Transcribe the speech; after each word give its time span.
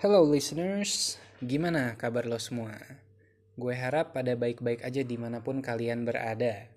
Hello 0.00 0.24
listeners, 0.24 1.20
gimana 1.44 1.92
kabar 1.92 2.24
lo 2.24 2.40
semua? 2.40 2.72
Gue 3.52 3.76
harap 3.76 4.16
pada 4.16 4.32
baik-baik 4.32 4.80
aja 4.80 5.04
di 5.04 5.20
mana 5.20 5.44
pun 5.44 5.60
kalian 5.60 6.08
berada. 6.08 6.72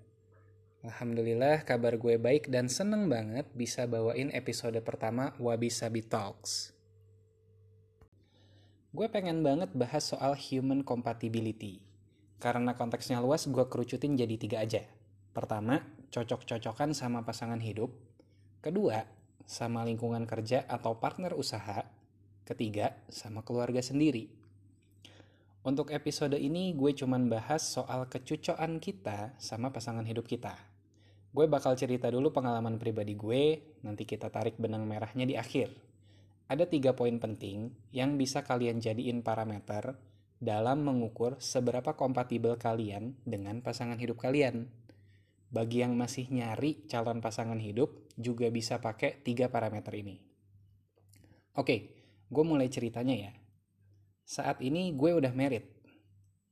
Alhamdulillah 0.84 1.64
kabar 1.64 1.96
gue 1.96 2.20
baik 2.20 2.52
dan 2.52 2.68
seneng 2.68 3.08
banget 3.08 3.48
bisa 3.56 3.88
bawain 3.88 4.28
episode 4.36 4.76
pertama 4.84 5.32
Wabi 5.40 5.72
Sabi 5.72 6.04
Talks. 6.04 6.76
Gue 8.92 9.08
pengen 9.08 9.40
banget 9.40 9.72
bahas 9.72 10.04
soal 10.04 10.36
human 10.36 10.84
compatibility. 10.84 11.80
Karena 12.36 12.76
konteksnya 12.76 13.24
luas, 13.24 13.48
gue 13.48 13.64
kerucutin 13.72 14.20
jadi 14.20 14.36
tiga 14.36 14.60
aja. 14.60 14.84
Pertama, 15.32 15.80
cocok-cocokan 16.12 16.92
sama 16.92 17.24
pasangan 17.24 17.64
hidup. 17.64 17.88
Kedua, 18.60 19.00
sama 19.48 19.80
lingkungan 19.88 20.28
kerja 20.28 20.68
atau 20.68 21.00
partner 21.00 21.32
usaha. 21.32 22.03
Ketiga, 22.44 22.92
sama 23.08 23.40
keluarga 23.40 23.80
sendiri. 23.80 24.28
Untuk 25.64 25.88
episode 25.96 26.36
ini 26.36 26.76
gue 26.76 26.92
cuman 26.92 27.32
bahas 27.32 27.64
soal 27.64 28.04
kecucokan 28.04 28.84
kita 28.84 29.32
sama 29.40 29.72
pasangan 29.72 30.04
hidup 30.04 30.28
kita. 30.28 30.52
Gue 31.32 31.48
bakal 31.48 31.72
cerita 31.72 32.12
dulu 32.12 32.36
pengalaman 32.36 32.76
pribadi 32.76 33.16
gue, 33.16 33.64
nanti 33.80 34.04
kita 34.04 34.28
tarik 34.28 34.60
benang 34.60 34.84
merahnya 34.84 35.24
di 35.24 35.40
akhir. 35.40 35.72
Ada 36.44 36.68
tiga 36.68 36.92
poin 36.92 37.16
penting 37.16 37.72
yang 37.96 38.20
bisa 38.20 38.44
kalian 38.44 38.76
jadiin 38.76 39.24
parameter 39.24 39.96
dalam 40.36 40.84
mengukur 40.84 41.40
seberapa 41.40 41.96
kompatibel 41.96 42.60
kalian 42.60 43.16
dengan 43.24 43.64
pasangan 43.64 43.96
hidup 43.96 44.20
kalian. 44.20 44.68
Bagi 45.48 45.80
yang 45.80 45.96
masih 45.96 46.28
nyari 46.28 46.84
calon 46.92 47.24
pasangan 47.24 47.56
hidup, 47.56 48.12
juga 48.20 48.52
bisa 48.52 48.84
pakai 48.84 49.24
tiga 49.24 49.48
parameter 49.48 49.96
ini. 49.96 50.20
Oke, 51.56 52.03
gue 52.34 52.42
mulai 52.42 52.66
ceritanya 52.66 53.30
ya. 53.30 53.32
Saat 54.26 54.58
ini 54.58 54.90
gue 54.90 55.14
udah 55.14 55.30
married. 55.30 55.70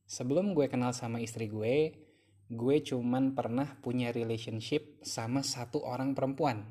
Sebelum 0.06 0.54
gue 0.54 0.70
kenal 0.70 0.94
sama 0.94 1.18
istri 1.18 1.50
gue, 1.50 1.98
gue 2.46 2.76
cuman 2.86 3.34
pernah 3.34 3.66
punya 3.82 4.14
relationship 4.14 5.02
sama 5.02 5.42
satu 5.42 5.82
orang 5.82 6.14
perempuan. 6.14 6.62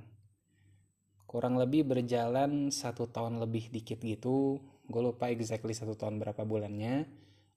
Kurang 1.28 1.60
lebih 1.60 1.84
berjalan 1.84 2.72
satu 2.72 3.12
tahun 3.12 3.44
lebih 3.44 3.68
dikit 3.74 4.00
gitu, 4.00 4.64
gue 4.88 5.02
lupa 5.02 5.28
exactly 5.28 5.76
satu 5.76 6.00
tahun 6.00 6.22
berapa 6.22 6.48
bulannya, 6.48 7.10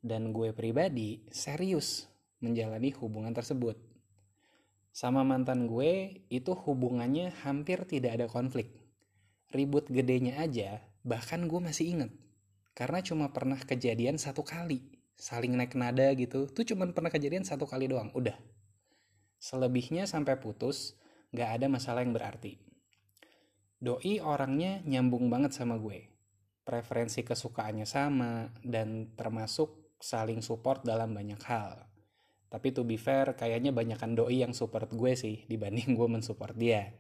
dan 0.02 0.34
gue 0.34 0.50
pribadi 0.56 1.22
serius 1.30 2.10
menjalani 2.42 2.90
hubungan 2.98 3.34
tersebut. 3.34 3.78
Sama 4.94 5.26
mantan 5.26 5.66
gue, 5.66 6.22
itu 6.30 6.54
hubungannya 6.54 7.34
hampir 7.42 7.82
tidak 7.84 8.14
ada 8.14 8.26
konflik. 8.30 8.72
Ribut 9.50 9.90
gedenya 9.90 10.38
aja 10.38 10.93
bahkan 11.04 11.44
gue 11.44 11.60
masih 11.60 11.94
inget 11.94 12.10
karena 12.74 13.04
cuma 13.04 13.30
pernah 13.30 13.60
kejadian 13.60 14.18
satu 14.18 14.42
kali 14.42 14.94
saling 15.14 15.54
naik 15.54 15.78
nada 15.78 16.10
gitu. 16.14 16.50
Tuh 16.50 16.66
cuma 16.66 16.86
pernah 16.90 17.10
kejadian 17.10 17.46
satu 17.46 17.66
kali 17.66 17.86
doang 17.90 18.10
udah. 18.14 18.34
Selebihnya 19.38 20.08
sampai 20.08 20.40
putus 20.40 20.98
gak 21.34 21.60
ada 21.60 21.66
masalah 21.70 22.02
yang 22.02 22.14
berarti. 22.14 22.58
Doi 23.78 24.18
orangnya 24.22 24.80
nyambung 24.88 25.28
banget 25.28 25.52
sama 25.52 25.76
gue. 25.76 26.08
Preferensi 26.64 27.20
kesukaannya 27.20 27.84
sama 27.84 28.48
dan 28.64 29.12
termasuk 29.12 29.96
saling 30.00 30.40
support 30.40 30.80
dalam 30.80 31.12
banyak 31.12 31.40
hal. 31.44 31.84
Tapi 32.48 32.70
to 32.72 32.86
be 32.86 32.96
fair 32.96 33.34
kayaknya 33.36 33.74
banyakan 33.74 34.16
doi 34.16 34.40
yang 34.40 34.56
support 34.56 34.88
gue 34.88 35.12
sih 35.18 35.44
dibanding 35.44 35.92
gue 35.98 36.08
mensupport 36.08 36.56
dia. 36.56 36.96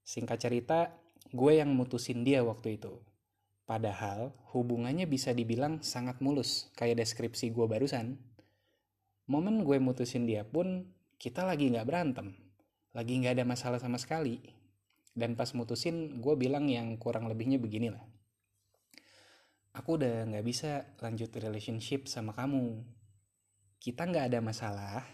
Singkat 0.00 0.38
cerita 0.40 0.96
gue 1.30 1.52
yang 1.60 1.68
mutusin 1.76 2.24
dia 2.24 2.40
waktu 2.40 2.80
itu 2.80 3.09
Padahal 3.70 4.34
hubungannya 4.50 5.06
bisa 5.06 5.30
dibilang 5.30 5.78
sangat 5.78 6.18
mulus, 6.18 6.74
kayak 6.74 7.06
deskripsi 7.06 7.54
gue 7.54 7.70
barusan. 7.70 8.18
Momen 9.30 9.62
gue 9.62 9.78
mutusin 9.78 10.26
dia 10.26 10.42
pun, 10.42 10.90
kita 11.22 11.46
lagi 11.46 11.70
gak 11.70 11.86
berantem. 11.86 12.34
Lagi 12.90 13.22
gak 13.22 13.38
ada 13.38 13.46
masalah 13.46 13.78
sama 13.78 13.94
sekali. 13.94 14.42
Dan 15.14 15.38
pas 15.38 15.54
mutusin, 15.54 16.18
gue 16.18 16.34
bilang 16.34 16.66
yang 16.66 16.98
kurang 16.98 17.30
lebihnya 17.30 17.62
beginilah. 17.62 18.02
Aku 19.78 20.02
udah 20.02 20.26
gak 20.26 20.42
bisa 20.42 20.90
lanjut 20.98 21.30
relationship 21.38 22.10
sama 22.10 22.34
kamu. 22.34 22.82
Kita 23.78 24.02
gak 24.10 24.34
ada 24.34 24.42
masalah, 24.42 25.06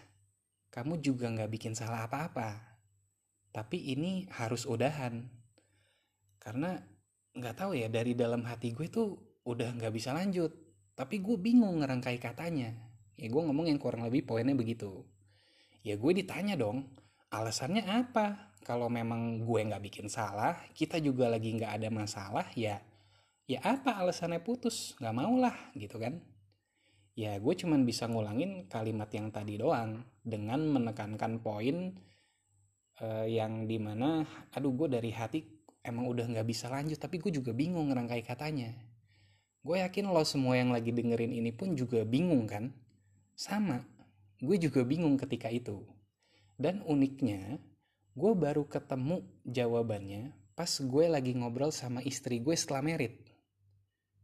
kamu 0.73 0.97
juga 1.05 1.29
gak 1.29 1.53
bikin 1.53 1.77
salah 1.77 2.09
apa-apa. 2.09 2.57
Tapi 3.53 3.93
ini 3.93 4.25
harus 4.33 4.65
udahan. 4.65 5.29
Karena 6.41 6.96
nggak 7.37 7.55
tahu 7.55 7.77
ya 7.77 7.87
dari 7.87 8.17
dalam 8.17 8.43
hati 8.43 8.73
gue 8.73 8.89
tuh 8.89 9.41
udah 9.45 9.77
nggak 9.77 9.93
bisa 9.93 10.11
lanjut. 10.11 10.51
Tapi 10.97 11.21
gue 11.21 11.37
bingung 11.37 11.85
ngerangkai 11.85 12.17
katanya. 12.17 12.73
Ya 13.17 13.27
gue 13.29 13.41
ngomong 13.41 13.69
yang 13.69 13.77
kurang 13.77 14.05
lebih 14.05 14.25
poinnya 14.25 14.57
begitu. 14.57 15.05
Ya 15.85 15.95
gue 15.95 16.11
ditanya 16.11 16.57
dong 16.57 16.89
alasannya 17.31 17.85
apa? 17.85 18.57
Kalau 18.65 18.91
memang 18.91 19.45
gue 19.45 19.59
nggak 19.63 19.83
bikin 19.83 20.07
salah 20.11 20.59
kita 20.75 20.99
juga 20.99 21.31
lagi 21.31 21.55
nggak 21.55 21.79
ada 21.79 21.87
masalah 21.87 22.51
ya 22.57 22.83
ya 23.47 23.63
apa 23.63 24.01
alasannya 24.01 24.43
putus? 24.43 24.97
Nggak 24.99 25.15
mau 25.15 25.33
lah 25.39 25.55
gitu 25.77 25.97
kan. 26.01 26.19
Ya 27.17 27.41
gue 27.41 27.53
cuman 27.57 27.81
bisa 27.87 28.05
ngulangin 28.05 28.69
kalimat 28.69 29.09
yang 29.09 29.33
tadi 29.33 29.57
doang 29.57 30.05
dengan 30.21 30.61
menekankan 30.69 31.41
poin 31.41 31.97
uh, 33.01 33.25
yang 33.25 33.65
di 33.65 33.81
mana 33.81 34.21
aduh 34.53 34.73
gue 34.73 34.87
dari 34.99 35.09
hati 35.09 35.56
emang 35.87 36.11
udah 36.11 36.27
nggak 36.27 36.47
bisa 36.47 36.67
lanjut 36.67 36.99
tapi 36.99 37.23
gue 37.23 37.31
juga 37.31 37.55
bingung 37.55 37.87
ngerangkai 37.89 38.21
katanya. 38.27 38.75
Gue 39.63 39.79
yakin 39.79 40.11
lo 40.11 40.23
semua 40.27 40.59
yang 40.59 40.75
lagi 40.75 40.91
dengerin 40.91 41.31
ini 41.31 41.55
pun 41.55 41.73
juga 41.73 42.03
bingung 42.03 42.45
kan? 42.45 42.75
Sama 43.33 43.97
gue 44.37 44.57
juga 44.61 44.85
bingung 44.85 45.17
ketika 45.17 45.49
itu. 45.49 45.81
Dan 46.57 46.85
uniknya 46.85 47.57
gue 48.17 48.33
baru 48.33 48.65
ketemu 48.65 49.25
jawabannya 49.45 50.33
pas 50.57 50.69
gue 50.69 51.05
lagi 51.05 51.37
ngobrol 51.37 51.69
sama 51.69 52.01
istri 52.01 52.41
gue 52.41 52.53
setelah 52.53 52.81
merit. 52.81 53.21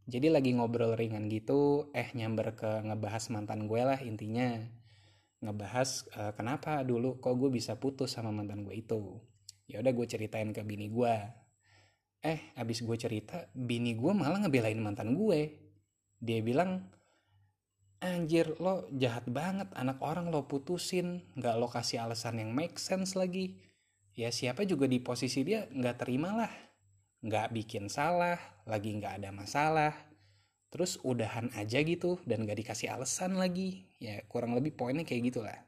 Jadi 0.04 0.28
lagi 0.34 0.52
ngobrol 0.54 0.98
ringan 0.98 1.30
gitu 1.30 1.90
eh 1.96 2.10
nyamber 2.14 2.58
ke 2.58 2.70
ngebahas 2.86 3.30
mantan 3.34 3.66
gue 3.70 3.82
lah 3.82 4.02
intinya. 4.02 4.58
Ngebahas 5.44 5.90
uh, 6.14 6.32
kenapa 6.34 6.82
dulu 6.82 7.22
kok 7.22 7.38
gue 7.38 7.50
bisa 7.54 7.78
putus 7.78 8.18
sama 8.18 8.34
mantan 8.34 8.66
gue 8.66 8.74
itu. 8.78 9.18
Ya 9.70 9.82
udah 9.82 9.94
gue 9.94 10.06
ceritain 10.10 10.50
ke 10.54 10.62
bini 10.62 10.90
gue 10.90 11.16
eh 12.24 12.56
abis 12.56 12.88
gue 12.88 12.96
cerita 12.96 13.52
bini 13.52 14.00
gue 14.00 14.16
malah 14.16 14.40
ngebelain 14.48 14.80
mantan 14.80 15.14
gue. 15.20 15.60
Dia 16.24 16.40
bilang 16.40 16.88
anjir 18.00 18.56
lo 18.64 18.88
jahat 18.96 19.28
banget 19.28 19.68
anak 19.76 20.00
orang 20.00 20.32
lo 20.32 20.48
putusin. 20.48 21.22
Nggak 21.36 21.56
lo 21.60 21.68
kasih 21.68 22.08
alasan 22.08 22.40
yang 22.40 22.56
make 22.56 22.80
sense 22.80 23.20
lagi. 23.20 23.60
Ya 24.16 24.32
siapa 24.32 24.64
juga 24.64 24.88
di 24.88 25.04
posisi 25.04 25.44
dia 25.44 25.68
nggak 25.68 26.00
terima 26.00 26.32
lah. 26.32 26.54
Nggak 27.24 27.48
bikin 27.52 27.92
salah 27.92 28.40
lagi 28.64 28.96
nggak 28.96 29.20
ada 29.20 29.30
masalah. 29.36 29.94
Terus 30.72 30.98
udahan 31.06 31.54
aja 31.54 31.86
gitu 31.86 32.18
dan 32.26 32.50
gak 32.50 32.58
dikasih 32.58 32.98
alasan 32.98 33.38
lagi. 33.38 33.86
Ya 34.02 34.26
kurang 34.26 34.58
lebih 34.58 34.74
poinnya 34.74 35.06
kayak 35.06 35.30
gitulah. 35.30 35.60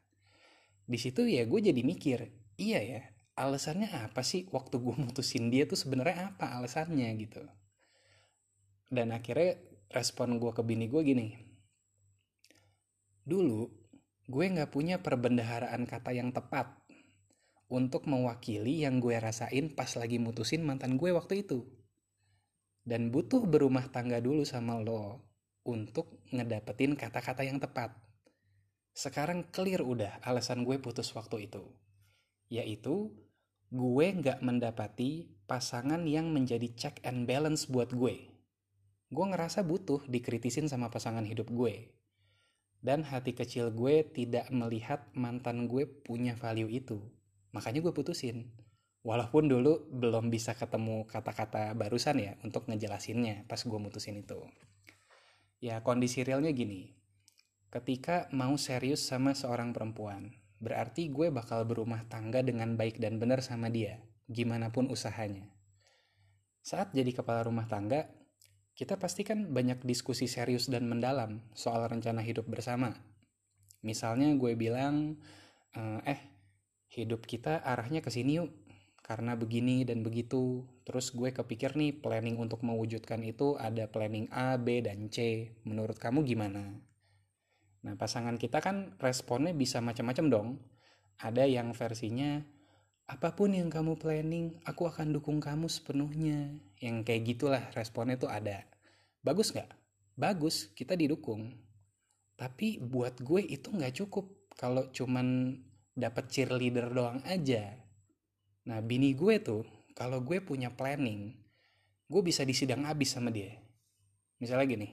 Di 0.89 0.97
situ 0.97 1.29
ya 1.29 1.45
gue 1.45 1.61
jadi 1.61 1.77
mikir 1.85 2.25
iya 2.57 2.81
ya 2.81 3.01
alasannya 3.35 3.91
apa 3.91 4.23
sih 4.23 4.47
waktu 4.51 4.79
gue 4.79 4.95
mutusin 5.03 5.51
dia 5.51 5.67
tuh 5.67 5.79
sebenarnya 5.79 6.35
apa 6.35 6.59
alasannya 6.59 7.09
gitu 7.19 7.43
dan 8.91 9.11
akhirnya 9.11 9.59
respon 9.91 10.39
gue 10.39 10.51
ke 10.55 10.63
bini 10.63 10.87
gue 10.87 11.01
gini 11.03 11.27
dulu 13.25 13.69
gue 14.25 14.45
nggak 14.45 14.71
punya 14.73 15.01
perbendaharaan 15.01 15.85
kata 15.85 16.11
yang 16.15 16.33
tepat 16.33 16.81
untuk 17.69 18.05
mewakili 18.05 18.85
yang 18.85 19.01
gue 19.01 19.17
rasain 19.17 19.73
pas 19.73 19.89
lagi 19.97 20.21
mutusin 20.21 20.61
mantan 20.61 20.97
gue 20.97 21.09
waktu 21.13 21.45
itu 21.45 21.65
dan 22.85 23.09
butuh 23.09 23.41
berumah 23.49 23.89
tangga 23.89 24.21
dulu 24.21 24.45
sama 24.45 24.77
lo 24.77 25.25
untuk 25.65 26.21
ngedapetin 26.29 26.93
kata-kata 26.93 27.41
yang 27.41 27.57
tepat. 27.57 27.97
Sekarang 28.93 29.49
clear 29.49 29.81
udah 29.81 30.21
alasan 30.21 30.63
gue 30.63 30.77
putus 30.77 31.09
waktu 31.17 31.49
itu. 31.49 31.65
Yaitu 32.47 33.11
gue 33.75 34.07
nggak 34.07 34.39
mendapati 34.39 35.27
pasangan 35.51 36.07
yang 36.07 36.31
menjadi 36.31 36.71
check 36.79 37.03
and 37.03 37.27
balance 37.27 37.67
buat 37.67 37.91
gue. 37.91 38.31
Gue 39.11 39.25
ngerasa 39.27 39.67
butuh 39.67 39.99
dikritisin 40.07 40.71
sama 40.71 40.87
pasangan 40.87 41.27
hidup 41.27 41.51
gue. 41.51 41.91
Dan 42.79 43.03
hati 43.03 43.35
kecil 43.35 43.75
gue 43.75 44.07
tidak 44.07 44.47
melihat 44.47 45.11
mantan 45.11 45.67
gue 45.67 45.83
punya 45.83 46.39
value 46.39 46.71
itu. 46.71 47.03
Makanya 47.51 47.83
gue 47.83 47.91
putusin. 47.91 48.47
Walaupun 49.03 49.51
dulu 49.51 49.91
belum 49.91 50.31
bisa 50.31 50.55
ketemu 50.55 51.03
kata-kata 51.03 51.75
barusan 51.75 52.15
ya 52.23 52.39
untuk 52.47 52.71
ngejelasinnya 52.71 53.43
pas 53.45 53.59
gue 53.59 53.79
mutusin 53.79 54.23
itu. 54.23 54.39
Ya 55.59 55.83
kondisi 55.83 56.23
realnya 56.23 56.55
gini. 56.55 56.95
Ketika 57.67 58.31
mau 58.31 58.55
serius 58.55 59.03
sama 59.03 59.35
seorang 59.35 59.75
perempuan, 59.75 60.31
berarti 60.59 61.11
gue 61.11 61.31
bakal 61.31 61.67
berumah 61.67 62.07
tangga 62.07 62.41
dengan 62.41 62.75
baik 62.79 62.99
dan 63.01 63.19
benar 63.19 63.43
sama 63.43 63.67
dia, 63.71 63.99
gimana 64.29 64.71
pun 64.71 64.87
usahanya. 64.87 65.47
Saat 66.65 66.97
jadi 66.97 67.13
kepala 67.13 67.45
rumah 67.45 67.69
tangga, 67.69 68.09
kita 68.75 68.99
pasti 68.99 69.23
kan 69.23 69.53
banyak 69.53 69.85
diskusi 69.87 70.27
serius 70.27 70.67
dan 70.67 70.89
mendalam 70.89 71.45
soal 71.55 71.85
rencana 71.87 72.19
hidup 72.19 72.49
bersama. 72.49 72.91
Misalnya 73.85 74.33
gue 74.35 74.57
bilang, 74.57 75.21
eh, 75.77 76.01
eh 76.09 76.21
hidup 76.91 77.23
kita 77.29 77.61
arahnya 77.61 78.01
ke 78.01 78.09
sini 78.09 78.41
yuk, 78.41 78.51
karena 79.05 79.37
begini 79.37 79.85
dan 79.85 80.01
begitu. 80.01 80.65
Terus 80.81 81.13
gue 81.13 81.29
kepikir 81.29 81.77
nih 81.77 81.93
planning 82.01 82.41
untuk 82.41 82.65
mewujudkan 82.65 83.21
itu 83.21 83.53
ada 83.61 83.85
planning 83.85 84.25
A, 84.33 84.57
B, 84.57 84.81
dan 84.81 85.13
C. 85.13 85.47
Menurut 85.61 86.01
kamu 86.01 86.25
gimana? 86.25 86.73
Nah 87.85 87.93
pasangan 87.93 88.41
kita 88.41 88.59
kan 88.65 88.97
responnya 88.97 89.53
bisa 89.53 89.77
macam-macam 89.79 90.25
dong. 90.27 90.49
Ada 91.21 91.45
yang 91.45 91.71
versinya, 91.77 92.41
apa 93.05 93.37
pun 93.37 93.53
yang 93.53 93.69
kamu 93.69 94.01
planning, 94.01 94.57
aku 94.65 94.89
akan 94.89 95.13
dukung 95.13 95.37
kamu 95.37 95.69
sepenuhnya. 95.69 96.57
Yang 96.81 97.05
kayak 97.05 97.21
gitulah 97.29 97.63
responnya 97.77 98.17
tuh 98.17 98.33
ada. 98.33 98.65
Bagus 99.21 99.53
nggak? 99.53 99.69
Bagus, 100.17 100.73
kita 100.73 100.97
didukung. 100.97 101.53
Tapi 102.33 102.81
buat 102.81 103.21
gue 103.21 103.45
itu 103.45 103.69
nggak 103.69 104.01
cukup 104.01 104.49
kalau 104.57 104.89
cuman 104.89 105.53
dapat 105.93 106.33
cheerleader 106.33 106.89
doang 106.91 107.21
aja. 107.23 107.77
Nah, 108.65 108.81
bini 108.81 109.13
gue 109.13 109.37
tuh, 109.37 109.63
kalau 109.93 110.19
gue 110.25 110.41
punya 110.41 110.73
planning, 110.73 111.31
gue 112.09 112.21
bisa 112.25 112.41
disidang 112.41 112.89
abis 112.89 113.13
sama 113.13 113.29
dia. 113.29 113.55
Misalnya 114.41 114.65
gini, 114.65 114.89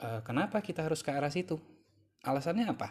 e, 0.00 0.08
kenapa 0.24 0.64
kita 0.64 0.82
harus 0.82 1.04
ke 1.04 1.12
arah 1.12 1.30
situ? 1.30 1.60
Alasannya 2.24 2.72
apa? 2.72 2.88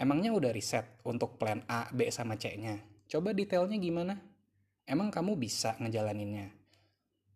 Emangnya 0.00 0.32
udah 0.32 0.48
riset 0.48 0.96
untuk 1.04 1.36
plan 1.36 1.60
A, 1.68 1.92
B, 1.92 2.08
sama 2.08 2.40
C-nya? 2.40 2.80
Coba 3.04 3.36
detailnya 3.36 3.76
gimana? 3.76 4.16
Emang 4.88 5.12
kamu 5.12 5.36
bisa 5.36 5.76
ngejalaninnya? 5.76 6.48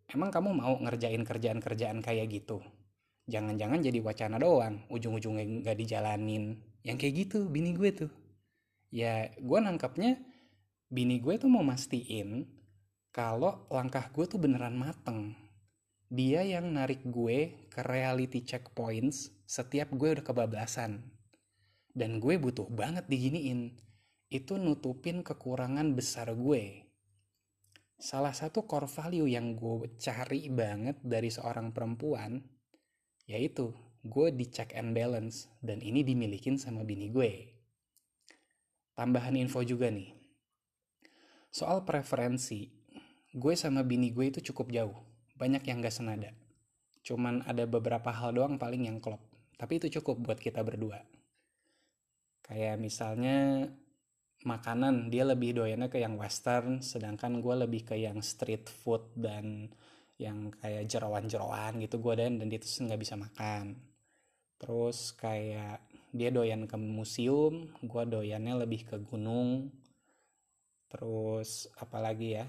Emang 0.09 0.33
kamu 0.33 0.57
mau 0.57 0.81
ngerjain 0.81 1.21
kerjaan-kerjaan 1.21 2.01
kayak 2.01 2.33
gitu? 2.33 2.65
Jangan-jangan 3.29 3.85
jadi 3.85 4.01
wacana 4.01 4.41
doang, 4.41 4.89
ujung-ujungnya 4.89 5.45
nggak 5.61 5.77
dijalanin. 5.77 6.57
Yang 6.81 6.97
kayak 7.05 7.15
gitu, 7.29 7.39
bini 7.53 7.77
gue 7.77 7.91
tuh. 7.93 8.13
Ya, 8.89 9.29
gue 9.37 9.59
nangkapnya 9.61 10.17
bini 10.89 11.21
gue 11.21 11.37
tuh 11.37 11.53
mau 11.53 11.67
mastiin 11.67 12.49
kalau 13.13 13.69
langkah 13.69 14.09
gue 14.09 14.25
tuh 14.25 14.41
beneran 14.41 14.73
mateng. 14.73 15.37
Dia 16.09 16.49
yang 16.49 16.73
narik 16.73 17.05
gue 17.05 17.69
ke 17.69 17.85
reality 17.85 18.41
checkpoints 18.41 19.37
setiap 19.45 19.93
gue 19.93 20.17
udah 20.17 20.25
kebablasan. 20.25 21.16
Dan 21.97 22.21
gue 22.21 22.37
butuh 22.37 22.69
banget 22.69 23.09
diginiin 23.09 23.73
itu 24.29 24.61
nutupin 24.61 25.25
kekurangan 25.25 25.97
besar 25.97 26.29
gue. 26.37 26.85
Salah 27.97 28.37
satu 28.37 28.69
core 28.69 28.85
value 28.85 29.25
yang 29.25 29.57
gue 29.57 29.97
cari 29.97 30.53
banget 30.53 31.01
dari 31.01 31.33
seorang 31.33 31.73
perempuan, 31.73 32.37
yaitu 33.25 33.73
gue 34.05 34.29
di 34.29 34.45
check 34.53 34.77
and 34.77 34.93
balance, 34.93 35.49
dan 35.65 35.81
ini 35.81 36.05
dimilikin 36.05 36.61
sama 36.61 36.85
bini 36.85 37.09
gue. 37.09 37.57
Tambahan 38.93 39.33
info 39.41 39.65
juga 39.65 39.89
nih, 39.89 40.13
soal 41.49 41.89
preferensi, 41.89 42.69
gue 43.33 43.55
sama 43.57 43.81
bini 43.81 44.13
gue 44.13 44.29
itu 44.29 44.53
cukup 44.53 44.69
jauh, 44.69 44.97
banyak 45.41 45.65
yang 45.65 45.81
gak 45.81 45.97
senada. 45.97 46.37
Cuman 47.01 47.41
ada 47.49 47.65
beberapa 47.65 48.13
hal 48.13 48.37
doang 48.37 48.61
paling 48.61 48.85
yang 48.85 49.01
klop, 49.01 49.25
tapi 49.57 49.81
itu 49.81 49.89
cukup 50.01 50.21
buat 50.21 50.37
kita 50.37 50.61
berdua. 50.61 51.16
Kayak 52.47 52.79
misalnya 52.79 53.67
makanan 54.47 55.11
dia 55.11 55.27
lebih 55.27 55.59
doyannya 55.59 55.91
ke 55.91 55.99
yang 55.99 56.15
western 56.15 56.79
sedangkan 56.79 57.43
gue 57.43 57.55
lebih 57.67 57.83
ke 57.83 57.99
yang 57.99 58.23
street 58.23 58.71
food 58.71 59.03
dan 59.19 59.67
yang 60.17 60.55
kayak 60.63 60.87
jerawan-jerawan 60.87 61.83
gitu 61.83 61.99
gue 61.99 62.15
dan 62.15 62.39
dan 62.39 62.47
dia 62.47 62.63
tuh 62.63 62.71
nggak 62.87 63.03
bisa 63.03 63.19
makan. 63.19 63.75
Terus 64.57 65.13
kayak 65.19 65.83
dia 66.15 66.31
doyan 66.33 66.65
ke 66.65 66.77
museum 66.79 67.69
gue 67.83 68.03
doyannya 68.07 68.55
lebih 68.63 68.89
ke 68.89 68.97
gunung. 69.03 69.69
Terus 70.89 71.67
apalagi 71.77 72.41
ya 72.41 72.47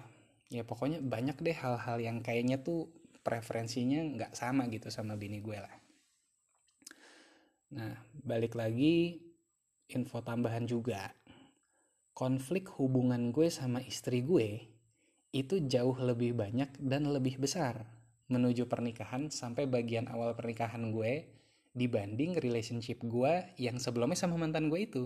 ya 0.48 0.64
pokoknya 0.64 1.04
banyak 1.04 1.42
deh 1.44 1.58
hal-hal 1.58 1.98
yang 2.00 2.24
kayaknya 2.24 2.64
tuh 2.64 2.88
preferensinya 3.20 4.00
nggak 4.16 4.32
sama 4.38 4.72
gitu 4.72 4.88
sama 4.88 5.20
bini 5.20 5.44
gue 5.44 5.60
lah. 5.60 5.76
Nah 7.76 8.00
balik 8.24 8.56
lagi 8.56 9.27
info 9.92 10.24
tambahan 10.24 10.68
juga 10.68 11.16
konflik 12.18 12.72
hubungan 12.82 13.30
gue 13.30 13.48
sama 13.48 13.80
istri 13.84 14.26
gue 14.26 14.66
itu 15.36 15.62
jauh 15.68 15.96
lebih 16.00 16.34
banyak 16.34 16.74
dan 16.82 17.08
lebih 17.12 17.38
besar 17.38 17.86
menuju 18.28 18.68
pernikahan 18.68 19.32
sampai 19.32 19.70
bagian 19.70 20.12
awal 20.12 20.36
pernikahan 20.36 20.92
gue 20.92 21.38
dibanding 21.78 22.42
relationship 22.42 23.00
gue 23.06 23.54
yang 23.62 23.78
sebelumnya 23.78 24.18
sama 24.18 24.36
mantan 24.36 24.68
gue 24.68 24.82
itu. 24.82 25.04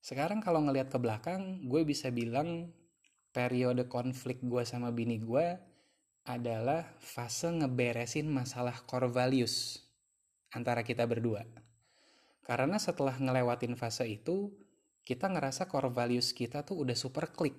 Sekarang 0.00 0.40
kalau 0.40 0.64
ngelihat 0.64 0.88
ke 0.88 0.96
belakang, 0.96 1.68
gue 1.68 1.84
bisa 1.84 2.08
bilang 2.08 2.72
periode 3.30 3.84
konflik 3.86 4.40
gue 4.40 4.64
sama 4.64 4.88
bini 4.90 5.20
gue 5.20 5.60
adalah 6.24 6.88
fase 6.98 7.52
ngeberesin 7.52 8.26
masalah 8.26 8.80
core 8.88 9.12
values 9.12 9.84
antara 10.56 10.80
kita 10.80 11.04
berdua. 11.04 11.44
Karena 12.50 12.82
setelah 12.82 13.14
ngelewatin 13.14 13.78
fase 13.78 14.10
itu, 14.10 14.50
kita 15.06 15.30
ngerasa 15.30 15.70
core 15.70 15.94
values 15.94 16.34
kita 16.34 16.66
tuh 16.66 16.82
udah 16.82 16.98
super 16.98 17.30
klik. 17.30 17.54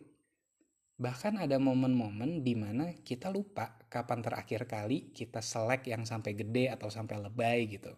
Bahkan 0.99 1.39
ada 1.39 1.55
momen-momen 1.63 2.43
di 2.43 2.59
mana 2.59 2.91
kita 2.99 3.31
lupa 3.31 3.79
kapan 3.88 4.19
terakhir 4.19 4.67
kali 4.67 5.15
kita 5.15 5.39
selek 5.39 5.88
yang 5.88 6.03
sampai 6.03 6.35
gede 6.35 6.75
atau 6.75 6.91
sampai 6.91 7.23
lebay 7.23 7.71
gitu. 7.71 7.95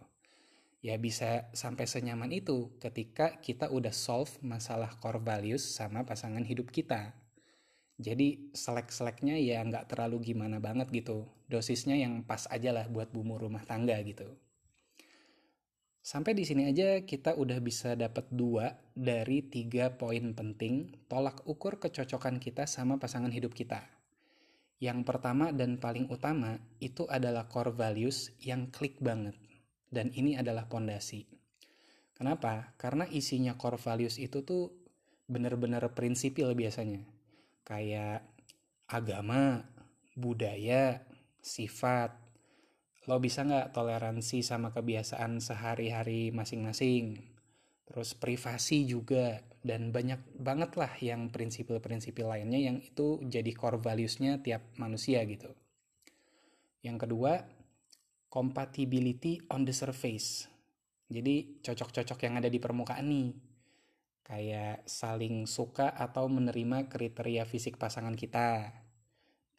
Ya 0.86 1.02
bisa 1.02 1.50
sampai 1.58 1.90
senyaman 1.90 2.30
itu 2.30 2.78
ketika 2.78 3.42
kita 3.42 3.74
udah 3.74 3.90
solve 3.90 4.30
masalah 4.46 4.94
core 5.02 5.18
values 5.18 5.66
sama 5.66 6.06
pasangan 6.06 6.46
hidup 6.46 6.70
kita. 6.70 7.18
Jadi 7.98 8.54
selek-seleknya 8.54 9.42
ya 9.42 9.66
nggak 9.66 9.90
terlalu 9.90 10.30
gimana 10.30 10.62
banget 10.62 10.94
gitu. 10.94 11.26
Dosisnya 11.50 11.98
yang 11.98 12.22
pas 12.22 12.46
aja 12.54 12.70
lah 12.70 12.86
buat 12.86 13.10
bumbu 13.10 13.42
rumah 13.42 13.66
tangga 13.66 13.98
gitu. 14.06 14.38
Sampai 16.04 16.36
di 16.36 16.44
sini 16.44 16.68
aja 16.68 17.00
kita 17.08 17.40
udah 17.40 17.64
bisa 17.64 17.96
dapat 17.96 18.28
dua 18.28 18.76
dari 18.92 19.40
tiga 19.40 19.96
poin 19.96 20.36
penting 20.36 20.92
tolak 21.08 21.48
ukur 21.48 21.80
kecocokan 21.80 22.44
kita 22.44 22.68
sama 22.68 23.00
pasangan 23.00 23.32
hidup 23.32 23.56
kita. 23.56 23.88
Yang 24.84 25.08
pertama 25.08 25.56
dan 25.56 25.80
paling 25.80 26.12
utama 26.12 26.60
itu 26.84 27.08
adalah 27.08 27.48
core 27.48 27.72
values 27.72 28.36
yang 28.44 28.68
klik 28.68 29.00
banget. 29.00 29.40
Dan 29.88 30.12
ini 30.12 30.36
adalah 30.36 30.68
pondasi. 30.68 31.24
Kenapa? 32.20 32.76
Karena 32.76 33.08
isinya 33.08 33.56
core 33.56 33.80
values 33.80 34.20
itu 34.20 34.44
tuh 34.44 34.76
bener-bener 35.32 35.88
prinsipil 35.96 36.52
biasanya. 36.52 37.00
Kayak 37.64 38.28
agama, 38.92 39.64
budaya, 40.20 41.00
sifat, 41.40 42.23
lo 43.04 43.20
bisa 43.20 43.44
nggak 43.44 43.76
toleransi 43.76 44.40
sama 44.40 44.72
kebiasaan 44.72 45.44
sehari-hari 45.44 46.32
masing-masing? 46.32 47.20
Terus 47.84 48.16
privasi 48.16 48.88
juga 48.88 49.44
dan 49.60 49.92
banyak 49.92 50.40
banget 50.40 50.72
lah 50.80 50.92
yang 51.04 51.28
prinsipil-prinsipil 51.28 52.32
lainnya 52.32 52.60
yang 52.60 52.78
itu 52.80 53.20
jadi 53.28 53.52
core 53.52 53.80
values-nya 53.80 54.40
tiap 54.40 54.64
manusia 54.80 55.20
gitu. 55.28 55.52
Yang 56.84 57.08
kedua 57.08 57.44
compatibility 58.32 59.44
on 59.54 59.68
the 59.68 59.76
surface. 59.76 60.50
Jadi 61.06 61.62
cocok-cocok 61.62 62.20
yang 62.26 62.42
ada 62.42 62.50
di 62.50 62.58
permukaan 62.58 63.06
nih. 63.06 63.30
Kayak 64.24 64.88
saling 64.88 65.46
suka 65.46 65.92
atau 65.94 66.26
menerima 66.32 66.90
kriteria 66.90 67.46
fisik 67.46 67.76
pasangan 67.76 68.16
kita. 68.18 68.74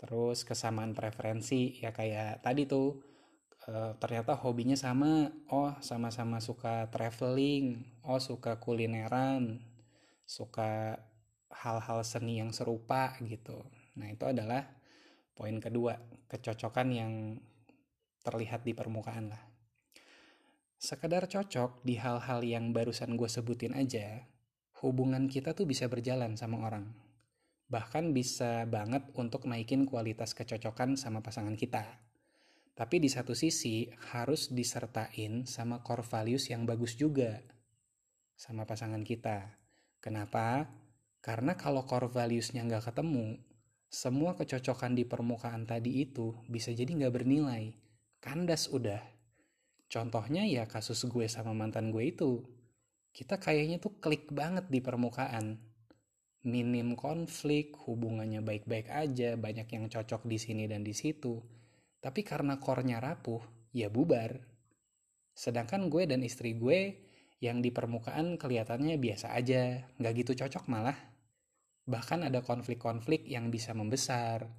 Terus 0.00 0.42
kesamaan 0.42 0.96
preferensi 0.96 1.78
ya 1.78 1.94
kayak 1.94 2.42
tadi 2.42 2.66
tuh 2.66 3.13
uh, 3.68 3.92
ternyata 4.00 4.37
hobinya 4.37 4.76
sama. 4.76 5.33
Oh 5.49 5.73
sama-sama 5.80 6.40
suka 6.40 6.88
traveling. 6.92 7.80
Oh 8.04 8.21
suka 8.21 8.61
kulineran. 8.61 9.61
Suka 10.25 10.97
hal-hal 11.52 12.00
seni 12.04 12.40
yang 12.40 12.52
serupa 12.52 13.16
gitu. 13.25 13.64
Nah 13.97 14.11
itu 14.11 14.25
adalah 14.26 14.64
poin 15.37 15.56
kedua 15.61 15.99
kecocokan 16.28 16.88
yang 16.90 17.12
terlihat 18.25 18.64
di 18.64 18.73
permukaan 18.73 19.33
lah. 19.33 19.42
Sekedar 20.80 21.28
cocok 21.28 21.80
di 21.80 21.97
hal-hal 21.97 22.44
yang 22.44 22.76
barusan 22.76 23.16
gue 23.16 23.28
sebutin 23.28 23.73
aja 23.73 24.28
hubungan 24.85 25.33
kita 25.33 25.56
tuh 25.56 25.64
bisa 25.64 25.88
berjalan 25.88 26.37
sama 26.37 26.61
orang. 26.61 26.92
Bahkan 27.73 28.12
bisa 28.12 28.68
banget 28.68 29.09
untuk 29.16 29.49
naikin 29.49 29.88
kualitas 29.88 30.37
kecocokan 30.37 31.00
sama 31.00 31.25
pasangan 31.25 31.56
kita 31.56 32.04
tapi 32.75 32.99
di 32.99 33.07
satu 33.07 33.38
sisi 33.38 33.87
harus 34.11 34.50
disertain 34.50 35.47
sama 35.47 35.81
core 35.87 36.02
values 36.02 36.50
yang 36.50 36.66
bagus 36.66 36.99
juga 36.99 37.38
sama 38.35 38.66
pasangan 38.66 39.07
kita. 39.07 39.47
Kenapa? 40.02 40.66
Karena 41.23 41.57
kalau 41.57 41.87
core 41.87 42.11
values-nya 42.11 42.66
nggak 42.66 42.93
ketemu, 42.93 43.38
semua 43.88 44.35
kecocokan 44.35 44.99
di 44.99 45.07
permukaan 45.07 45.64
tadi 45.64 46.02
itu 46.02 46.35
bisa 46.50 46.75
jadi 46.75 46.90
nggak 46.90 47.14
bernilai. 47.14 47.73
Kandas 48.19 48.69
udah. 48.69 49.00
Contohnya 49.87 50.43
ya 50.45 50.66
kasus 50.66 51.07
gue 51.07 51.31
sama 51.31 51.54
mantan 51.54 51.95
gue 51.95 52.11
itu. 52.11 52.43
Kita 53.14 53.38
kayaknya 53.38 53.78
tuh 53.78 53.95
klik 54.02 54.35
banget 54.35 54.66
di 54.66 54.83
permukaan. 54.83 55.62
Minim 56.45 56.99
konflik, 56.99 57.73
hubungannya 57.87 58.45
baik-baik 58.45 58.90
aja, 58.90 59.38
banyak 59.38 59.71
yang 59.71 59.87
cocok 59.88 60.26
di 60.28 60.37
sini 60.37 60.66
dan 60.66 60.83
di 60.83 60.93
situ. 60.93 61.40
Tapi 62.04 62.20
karena 62.20 62.61
core-nya 62.61 63.00
rapuh, 63.00 63.40
ya 63.73 63.88
bubar. 63.88 64.37
Sedangkan 65.32 65.88
gue 65.88 66.04
dan 66.04 66.20
istri 66.20 66.52
gue 66.52 67.00
yang 67.40 67.64
di 67.64 67.73
permukaan 67.73 68.37
kelihatannya 68.37 69.00
biasa 69.00 69.32
aja, 69.32 69.88
nggak 69.96 70.12
gitu 70.20 70.44
cocok 70.44 70.68
malah. 70.68 70.96
Bahkan 71.88 72.28
ada 72.28 72.44
konflik-konflik 72.44 73.25
yang 73.25 73.49
bisa 73.49 73.73
membesar. 73.73 74.52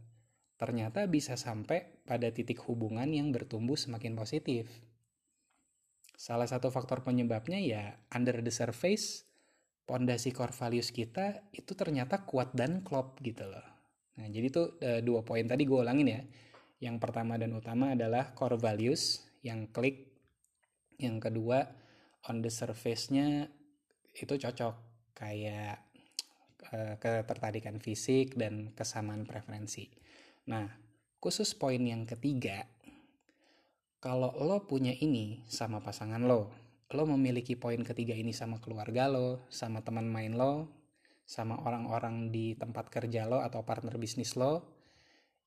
Ternyata 0.58 1.06
bisa 1.06 1.38
sampai 1.38 2.02
pada 2.02 2.34
titik 2.34 2.66
hubungan 2.66 3.06
yang 3.14 3.30
bertumbuh 3.30 3.78
semakin 3.78 4.18
positif. 4.18 4.66
Salah 6.18 6.50
satu 6.50 6.74
faktor 6.74 7.06
penyebabnya 7.06 7.62
ya 7.62 7.84
under 8.10 8.42
the 8.42 8.50
surface, 8.50 9.28
pondasi 9.86 10.34
core 10.34 10.56
values 10.56 10.90
kita 10.90 11.46
itu 11.54 11.78
ternyata 11.78 12.26
kuat 12.26 12.58
dan 12.58 12.82
klop 12.82 13.22
gitu 13.22 13.46
loh. 13.46 13.68
Nah, 14.16 14.32
jadi 14.32 14.48
tuh 14.48 14.80
e, 14.80 15.04
dua 15.04 15.22
poin 15.28 15.44
tadi 15.44 15.68
gue 15.68 15.76
ulangin 15.76 16.08
ya. 16.08 16.22
Yang 16.80 16.98
pertama 17.00 17.40
dan 17.40 17.56
utama 17.56 17.96
adalah 17.96 18.36
core 18.36 18.60
values 18.60 19.24
yang 19.46 19.72
klik. 19.72 20.16
Yang 20.96 21.32
kedua 21.32 21.66
on 22.32 22.42
the 22.42 22.52
surface-nya 22.52 23.48
itu 24.16 24.34
cocok 24.40 24.76
kayak 25.16 25.86
Eh, 26.74 26.98
ketertarikan 26.98 27.78
fisik 27.78 28.34
dan 28.34 28.74
kesamaan 28.74 29.22
preferensi. 29.22 29.86
Nah, 30.50 30.66
khusus 31.22 31.54
poin 31.54 31.78
yang 31.78 32.10
ketiga, 32.10 32.66
kalau 34.02 34.34
lo 34.34 34.66
punya 34.66 34.90
ini 34.98 35.46
sama 35.46 35.86
pasangan 35.86 36.26
lo, 36.26 36.50
lo 36.90 37.04
memiliki 37.06 37.54
poin 37.54 37.86
ketiga 37.86 38.18
ini 38.18 38.34
sama 38.34 38.58
keluarga 38.66 39.06
lo, 39.06 39.46
sama 39.54 39.86
teman 39.86 40.10
main 40.10 40.34
lo, 40.34 40.74
sama 41.30 41.62
orang-orang 41.62 42.34
di 42.34 42.58
tempat 42.58 42.90
kerja 42.90 43.30
lo 43.30 43.46
atau 43.46 43.62
partner 43.62 44.02
bisnis 44.02 44.34
lo, 44.34 44.66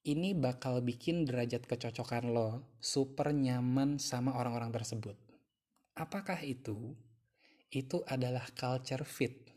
ini 0.07 0.37
bakal 0.37 0.85
bikin 0.85 1.27
derajat 1.27 1.67
kecocokan 1.67 2.31
lo 2.31 2.79
super 2.79 3.35
nyaman 3.35 3.99
sama 3.99 4.39
orang-orang 4.39 4.71
tersebut. 4.71 5.17
Apakah 5.99 6.39
itu? 6.47 6.95
Itu 7.73 8.07
adalah 8.07 8.47
culture 8.55 9.05
fit 9.05 9.49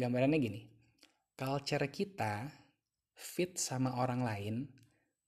gambarannya 0.00 0.38
gini 0.38 0.62
culture 1.34 1.84
kita 1.90 2.48
fit 3.12 3.58
sama 3.58 4.00
orang 4.00 4.22
lain 4.22 4.54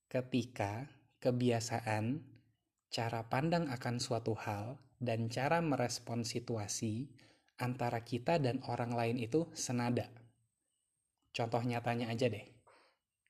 ketika 0.07 0.87
kebiasaan 1.19 2.23
cara 2.87 3.21
pandang 3.27 3.67
akan 3.67 3.99
suatu 3.99 4.33
hal 4.33 4.81
dan 5.03 5.27
cara 5.27 5.59
merespon 5.59 6.23
situasi 6.23 7.11
antara 7.59 8.01
kita 8.01 8.39
dan 8.39 8.65
orang 8.65 8.97
lain 8.97 9.17
itu 9.21 9.45
senada. 9.53 10.09
Contoh 11.33 11.61
nyatanya 11.61 12.09
aja 12.13 12.29
deh. 12.29 12.45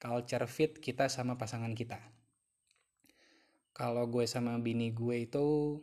Culture 0.03 0.51
fit 0.51 0.83
kita 0.83 1.07
sama 1.07 1.39
pasangan 1.39 1.71
kita. 1.71 1.95
Kalau 3.71 4.03
gue 4.11 4.27
sama 4.27 4.59
bini 4.59 4.91
gue 4.91 5.23
itu 5.23 5.79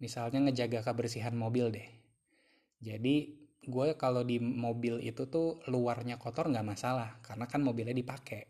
misalnya 0.00 0.48
ngejaga 0.48 0.80
kebersihan 0.80 1.36
mobil 1.36 1.68
deh. 1.68 1.88
Jadi 2.80 3.42
gue 3.62 3.88
kalau 4.00 4.24
di 4.24 4.40
mobil 4.40 4.98
itu 5.04 5.28
tuh 5.28 5.60
luarnya 5.68 6.16
kotor 6.16 6.48
nggak 6.48 6.66
masalah 6.66 7.20
karena 7.22 7.46
kan 7.46 7.62
mobilnya 7.62 7.94
dipakai 7.94 8.42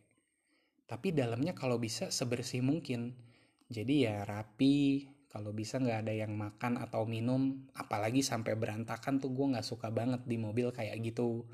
tapi 0.89 1.13
dalamnya 1.13 1.53
kalau 1.53 1.77
bisa 1.77 2.09
sebersih 2.09 2.65
mungkin 2.65 3.13
jadi 3.69 3.95
ya 4.09 4.17
rapi 4.25 5.09
kalau 5.29 5.53
bisa 5.53 5.81
nggak 5.81 6.09
ada 6.09 6.13
yang 6.17 6.33
makan 6.33 6.81
atau 6.81 7.05
minum 7.05 7.69
apalagi 7.77 8.25
sampai 8.25 8.57
berantakan 8.57 9.21
tuh 9.21 9.33
gue 9.33 9.57
nggak 9.57 9.65
suka 9.65 9.89
banget 9.89 10.25
di 10.25 10.37
mobil 10.41 10.73
kayak 10.73 10.97
gitu 11.05 11.45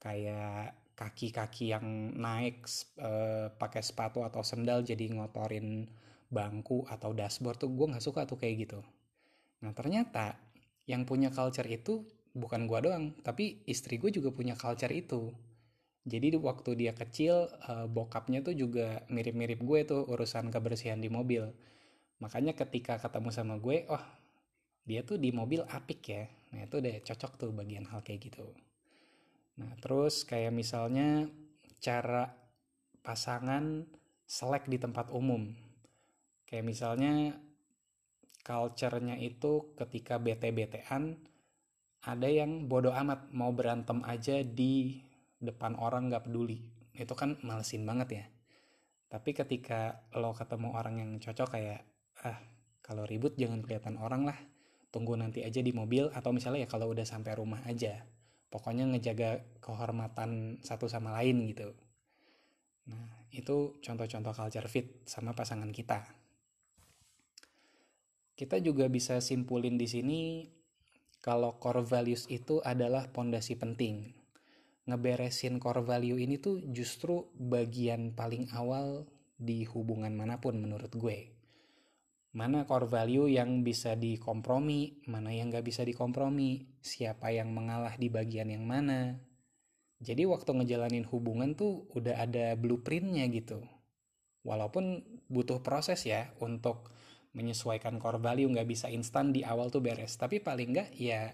kayak 0.00 0.76
kaki-kaki 1.00 1.72
yang 1.72 2.12
naik 2.12 2.68
e, 3.00 3.10
pakai 3.56 3.80
sepatu 3.80 4.20
atau 4.20 4.44
sendal 4.44 4.84
jadi 4.84 5.08
ngotorin 5.16 5.88
bangku 6.28 6.84
atau 6.84 7.16
dashboard 7.16 7.56
tuh 7.56 7.72
gue 7.72 7.88
nggak 7.88 8.04
suka 8.04 8.28
tuh 8.28 8.36
kayak 8.36 8.68
gitu. 8.68 8.84
Nah 9.64 9.72
ternyata 9.72 10.36
yang 10.84 11.08
punya 11.08 11.32
culture 11.32 11.64
itu 11.64 12.04
bukan 12.36 12.68
gue 12.68 12.78
doang 12.84 13.16
tapi 13.24 13.64
istri 13.64 13.96
gue 13.96 14.12
juga 14.12 14.28
punya 14.28 14.52
culture 14.60 14.92
itu. 14.92 15.32
Jadi 16.04 16.36
waktu 16.36 16.70
dia 16.76 16.92
kecil 16.92 17.48
uh, 17.48 17.88
bokapnya 17.88 18.44
tuh 18.44 18.56
juga 18.56 19.04
mirip-mirip 19.08 19.60
gue 19.60 19.80
tuh 19.88 20.04
urusan 20.04 20.52
kebersihan 20.52 21.00
di 21.00 21.08
mobil. 21.08 21.48
Makanya 22.20 22.52
ketika 22.52 23.00
ketemu 23.00 23.32
sama 23.32 23.56
gue 23.56 23.88
oh 23.88 24.04
dia 24.84 25.00
tuh 25.00 25.16
di 25.16 25.32
mobil 25.32 25.64
apik 25.64 26.00
ya. 26.12 26.28
Nah 26.52 26.68
itu 26.68 26.76
udah 26.76 26.94
cocok 27.08 27.32
tuh 27.40 27.50
bagian 27.56 27.88
hal 27.88 28.04
kayak 28.04 28.28
gitu 28.28 28.44
nah 29.60 29.76
terus 29.76 30.24
kayak 30.24 30.56
misalnya 30.56 31.28
cara 31.80 32.32
pasangan 33.04 33.84
selek 34.24 34.68
di 34.70 34.78
tempat 34.80 35.10
umum. 35.10 35.50
Kayak 36.46 36.64
misalnya 36.66 37.34
culture-nya 38.40 39.20
itu 39.20 39.76
ketika 39.76 40.16
bete-betean 40.16 41.18
ada 42.00 42.28
yang 42.28 42.64
bodoh 42.70 42.94
amat 42.96 43.28
mau 43.36 43.52
berantem 43.52 44.00
aja 44.08 44.40
di 44.40 45.02
depan 45.36 45.76
orang 45.76 46.08
nggak 46.08 46.30
peduli. 46.30 46.64
Itu 46.96 47.12
kan 47.12 47.36
malesin 47.44 47.84
banget 47.84 48.08
ya. 48.22 48.24
Tapi 49.10 49.34
ketika 49.34 50.06
lo 50.14 50.30
ketemu 50.32 50.68
orang 50.72 50.94
yang 51.02 51.10
cocok 51.18 51.48
kayak 51.58 51.82
ah 52.22 52.38
kalau 52.84 53.02
ribut 53.06 53.34
jangan 53.34 53.62
kelihatan 53.64 53.98
orang 53.98 54.28
lah 54.28 54.38
tunggu 54.90 55.14
nanti 55.14 55.46
aja 55.46 55.62
di 55.62 55.70
mobil 55.70 56.10
atau 56.10 56.34
misalnya 56.34 56.66
ya 56.66 56.68
kalau 56.70 56.90
udah 56.90 57.06
sampai 57.06 57.38
rumah 57.38 57.62
aja 57.64 58.02
pokoknya 58.50 58.84
ngejaga 58.90 59.46
kehormatan 59.62 60.60
satu 60.60 60.90
sama 60.90 61.14
lain 61.16 61.48
gitu 61.48 61.72
nah 62.90 63.06
itu 63.30 63.78
contoh-contoh 63.78 64.34
culture 64.34 64.66
fit 64.66 65.06
sama 65.06 65.30
pasangan 65.32 65.70
kita 65.70 66.20
kita 68.40 68.56
juga 68.64 68.88
bisa 68.88 69.20
simpulin 69.20 69.76
di 69.76 69.84
sini 69.84 70.20
kalau 71.20 71.60
core 71.60 71.84
values 71.84 72.24
itu 72.32 72.64
adalah 72.64 73.12
pondasi 73.12 73.52
penting. 73.60 74.16
Ngeberesin 74.88 75.60
core 75.60 75.84
value 75.84 76.16
ini 76.16 76.40
tuh 76.40 76.64
justru 76.72 77.28
bagian 77.36 78.16
paling 78.16 78.48
awal 78.56 79.04
di 79.36 79.68
hubungan 79.68 80.16
mana 80.16 80.40
pun 80.40 80.56
menurut 80.56 80.88
gue. 80.96 81.39
Mana 82.30 82.62
core 82.62 82.86
value 82.86 83.26
yang 83.26 83.66
bisa 83.66 83.98
dikompromi, 83.98 85.02
mana 85.10 85.34
yang 85.34 85.50
gak 85.50 85.66
bisa 85.66 85.82
dikompromi, 85.82 86.78
siapa 86.78 87.34
yang 87.34 87.50
mengalah 87.50 87.98
di 87.98 88.06
bagian 88.06 88.54
yang 88.54 88.62
mana. 88.62 89.18
Jadi 89.98 90.24
waktu 90.24 90.54
ngejalanin 90.54 91.04
hubungan 91.10 91.58
tuh 91.58 91.90
udah 91.92 92.22
ada 92.22 92.54
blueprintnya 92.54 93.26
gitu. 93.34 93.66
Walaupun 94.46 95.02
butuh 95.26 95.60
proses 95.60 96.06
ya 96.06 96.32
untuk 96.38 96.90
menyesuaikan 97.34 98.02
core 98.02 98.18
value 98.18 98.50
nggak 98.50 98.66
bisa 98.66 98.90
instan 98.90 99.30
di 99.30 99.46
awal 99.46 99.70
tuh 99.70 99.78
beres 99.78 100.18
tapi 100.18 100.42
paling 100.42 100.74
nggak 100.74 100.90
ya 100.98 101.30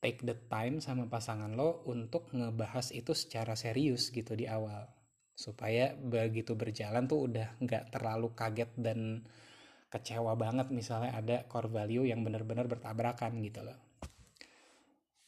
take 0.00 0.24
the 0.24 0.36
time 0.48 0.80
sama 0.80 1.04
pasangan 1.12 1.52
lo 1.52 1.84
untuk 1.84 2.32
ngebahas 2.32 2.88
itu 2.96 3.12
secara 3.12 3.52
serius 3.52 4.08
gitu 4.08 4.32
di 4.32 4.48
awal 4.48 4.88
supaya 5.36 5.92
begitu 5.92 6.56
berjalan 6.56 7.04
tuh 7.04 7.28
udah 7.28 7.60
nggak 7.60 7.92
terlalu 7.92 8.32
kaget 8.32 8.72
dan 8.80 9.20
kecewa 9.90 10.34
banget 10.34 10.68
misalnya 10.74 11.14
ada 11.14 11.36
core 11.46 11.70
value 11.70 12.04
yang 12.06 12.26
benar-benar 12.26 12.66
bertabrakan 12.66 13.38
gitu 13.42 13.62
loh. 13.62 13.78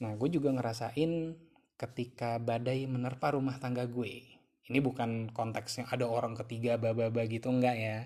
Nah 0.03 0.15
gue 0.15 0.29
juga 0.31 0.51
ngerasain 0.55 1.35
ketika 1.79 2.43
badai 2.43 2.87
menerpa 2.91 3.35
rumah 3.35 3.59
tangga 3.63 3.87
gue. 3.87 4.27
Ini 4.69 4.79
bukan 4.85 5.33
konteksnya 5.33 5.89
ada 5.89 6.05
orang 6.05 6.37
ketiga 6.37 6.77
baba-baba 6.77 7.25
gitu 7.31 7.49
enggak 7.49 7.77
ya. 7.79 7.99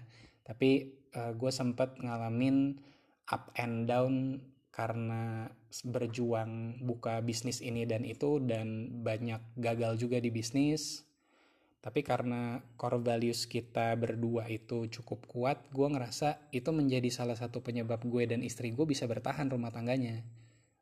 Tapi 0.44 0.71
uh, 1.16 1.30
eh, 1.30 1.32
gue 1.35 1.50
sempet 1.50 1.99
ngalamin 1.99 2.76
up 3.32 3.50
and 3.56 3.88
down 3.88 4.38
karena 4.73 5.52
berjuang 5.85 6.80
buka 6.80 7.21
bisnis 7.21 7.61
ini 7.61 7.85
dan 7.85 8.09
itu 8.09 8.40
dan 8.40 8.88
banyak 9.04 9.40
gagal 9.61 10.00
juga 10.00 10.16
di 10.16 10.32
bisnis 10.32 11.04
tapi 11.83 12.07
karena 12.07 12.62
core 12.79 13.03
values 13.03 13.51
kita 13.51 13.93
berdua 13.99 14.47
itu 14.47 14.87
cukup 14.87 15.27
kuat 15.27 15.59
gue 15.75 15.89
ngerasa 15.91 16.49
itu 16.55 16.71
menjadi 16.71 17.11
salah 17.11 17.35
satu 17.35 17.59
penyebab 17.59 18.07
gue 18.07 18.23
dan 18.25 18.41
istri 18.47 18.71
gue 18.71 18.87
bisa 18.87 19.11
bertahan 19.11 19.51
rumah 19.51 19.75
tangganya 19.75 20.23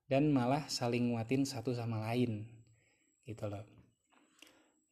dan 0.07 0.29
malah 0.29 0.69
saling 0.69 1.11
nguatin 1.11 1.49
satu 1.49 1.73
sama 1.73 2.05
lain 2.13 2.45
gitu 3.25 3.49
loh 3.49 3.65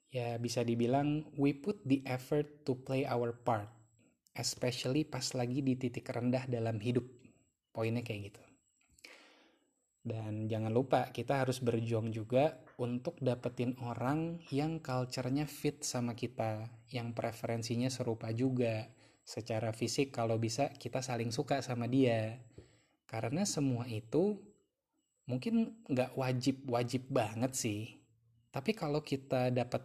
ya 0.09 0.41
bisa 0.41 0.65
dibilang 0.65 1.29
we 1.37 1.53
put 1.53 1.77
the 1.85 2.01
effort 2.09 2.65
to 2.65 2.73
play 2.73 3.05
our 3.05 3.37
part 3.37 3.69
especially 4.39 5.03
pas 5.03 5.35
lagi 5.35 5.61
di 5.61 5.75
titik 5.75 6.07
rendah 6.07 6.47
dalam 6.47 6.79
hidup. 6.79 7.05
Poinnya 7.75 8.07
kayak 8.07 8.33
gitu. 8.33 8.43
Dan 10.03 10.49
jangan 10.49 10.73
lupa 10.73 11.11
kita 11.11 11.45
harus 11.45 11.61
berjuang 11.61 12.15
juga 12.15 12.63
untuk 12.81 13.19
dapetin 13.21 13.77
orang 13.85 14.41
yang 14.49 14.79
culture-nya 14.81 15.45
fit 15.45 15.85
sama 15.85 16.15
kita, 16.17 16.71
yang 16.95 17.13
preferensinya 17.13 17.91
serupa 17.93 18.31
juga. 18.33 18.89
Secara 19.29 19.77
fisik 19.77 20.15
kalau 20.17 20.41
bisa 20.41 20.73
kita 20.73 21.05
saling 21.05 21.29
suka 21.29 21.61
sama 21.61 21.85
dia. 21.85 22.41
Karena 23.05 23.45
semua 23.45 23.85
itu 23.85 24.41
mungkin 25.29 25.85
nggak 25.85 26.17
wajib-wajib 26.17 27.13
banget 27.13 27.53
sih. 27.53 27.83
Tapi 28.49 28.73
kalau 28.73 29.05
kita 29.05 29.53
dapat 29.53 29.85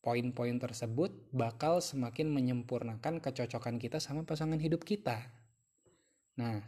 poin-poin 0.00 0.56
tersebut 0.56 1.12
bakal 1.34 1.84
semakin 1.84 2.32
menyempurnakan 2.32 3.20
kecocokan 3.20 3.76
kita 3.76 4.00
sama 4.00 4.24
pasangan 4.24 4.56
hidup 4.56 4.86
kita. 4.86 5.28
Nah, 6.40 6.64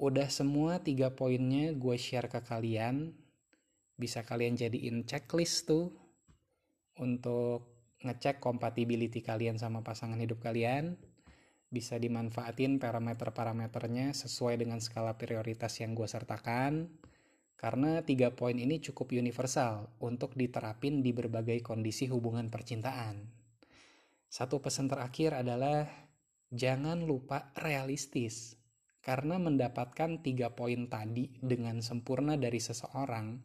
udah 0.00 0.32
semua 0.32 0.80
tiga 0.80 1.12
poinnya 1.12 1.76
gue 1.76 1.96
share 2.00 2.32
ke 2.32 2.40
kalian 2.40 3.12
bisa 4.00 4.24
kalian 4.24 4.56
jadiin 4.56 5.04
checklist 5.04 5.68
tuh 5.68 5.92
untuk 6.96 7.68
ngecek 8.00 8.40
compatibility 8.40 9.20
kalian 9.20 9.60
sama 9.60 9.84
pasangan 9.84 10.16
hidup 10.16 10.40
kalian 10.40 10.96
bisa 11.68 12.00
dimanfaatin 12.00 12.80
parameter-parameternya 12.80 14.16
sesuai 14.16 14.56
dengan 14.56 14.80
skala 14.80 15.20
prioritas 15.20 15.76
yang 15.84 15.92
gue 15.92 16.08
sertakan 16.08 16.88
karena 17.60 18.00
tiga 18.00 18.32
poin 18.32 18.56
ini 18.56 18.80
cukup 18.80 19.12
universal 19.12 19.92
untuk 20.00 20.32
diterapin 20.32 21.04
di 21.04 21.12
berbagai 21.12 21.60
kondisi 21.60 22.08
hubungan 22.08 22.48
percintaan. 22.48 23.20
Satu 24.32 24.64
pesan 24.64 24.88
terakhir 24.88 25.36
adalah 25.36 25.84
jangan 26.48 27.04
lupa 27.04 27.52
realistis. 27.60 28.59
Karena 29.00 29.40
mendapatkan 29.40 30.20
tiga 30.20 30.52
poin 30.52 30.84
tadi 30.86 31.32
dengan 31.40 31.80
sempurna 31.80 32.36
dari 32.36 32.60
seseorang 32.60 33.40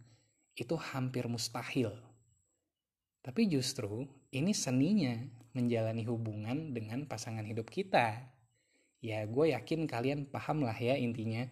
itu 0.56 0.76
hampir 0.76 1.28
mustahil. 1.32 1.92
Tapi 3.24 3.50
justru 3.50 4.06
ini 4.36 4.54
seninya 4.54 5.16
menjalani 5.56 6.04
hubungan 6.06 6.76
dengan 6.76 7.08
pasangan 7.08 7.48
hidup 7.48 7.72
kita. 7.72 8.22
Ya 9.00 9.24
gue 9.26 9.56
yakin 9.56 9.88
kalian 9.88 10.28
paham 10.28 10.62
lah 10.62 10.76
ya 10.76 11.00
intinya. 11.00 11.48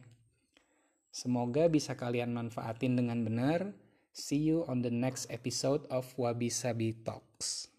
Semoga 1.09 1.65
bisa 1.71 1.97
kalian 1.97 2.35
manfaatin 2.35 2.99
dengan 2.99 3.25
benar. 3.25 3.73
See 4.13 4.45
you 4.45 4.61
on 4.69 4.85
the 4.85 4.93
next 4.93 5.25
episode 5.33 5.89
of 5.89 6.05
Wabi 6.13 6.53
Sabi 6.53 6.93
Talks. 6.93 7.72